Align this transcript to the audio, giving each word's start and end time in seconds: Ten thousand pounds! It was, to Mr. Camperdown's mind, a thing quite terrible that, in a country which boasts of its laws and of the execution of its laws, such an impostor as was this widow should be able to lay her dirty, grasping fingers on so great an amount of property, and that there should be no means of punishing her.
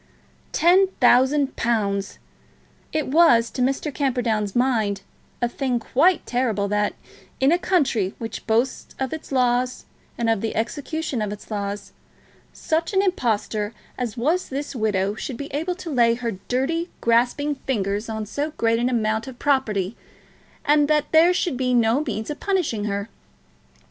Ten 0.51 0.87
thousand 0.99 1.55
pounds! 1.55 2.17
It 2.91 3.09
was, 3.09 3.51
to 3.51 3.61
Mr. 3.61 3.93
Camperdown's 3.93 4.55
mind, 4.55 5.03
a 5.43 5.47
thing 5.47 5.77
quite 5.79 6.25
terrible 6.25 6.67
that, 6.69 6.95
in 7.39 7.51
a 7.51 7.59
country 7.59 8.15
which 8.17 8.47
boasts 8.47 8.95
of 8.99 9.13
its 9.13 9.31
laws 9.31 9.85
and 10.17 10.27
of 10.27 10.41
the 10.41 10.55
execution 10.55 11.21
of 11.21 11.31
its 11.31 11.51
laws, 11.51 11.93
such 12.51 12.93
an 12.93 13.03
impostor 13.03 13.75
as 13.95 14.17
was 14.17 14.49
this 14.49 14.75
widow 14.75 15.13
should 15.13 15.37
be 15.37 15.53
able 15.53 15.75
to 15.75 15.91
lay 15.91 16.15
her 16.15 16.31
dirty, 16.47 16.89
grasping 16.99 17.53
fingers 17.53 18.09
on 18.09 18.25
so 18.25 18.49
great 18.57 18.79
an 18.79 18.89
amount 18.89 19.27
of 19.27 19.37
property, 19.37 19.95
and 20.65 20.87
that 20.87 21.11
there 21.11 21.31
should 21.31 21.57
be 21.57 21.75
no 21.75 22.03
means 22.03 22.31
of 22.31 22.39
punishing 22.39 22.85
her. 22.85 23.07